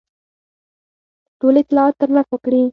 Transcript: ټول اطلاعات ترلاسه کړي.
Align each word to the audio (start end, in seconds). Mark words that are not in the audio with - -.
ټول 1.39 1.53
اطلاعات 1.63 1.95
ترلاسه 2.01 2.35
کړي. 2.45 2.63